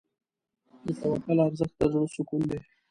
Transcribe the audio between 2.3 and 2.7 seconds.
دی.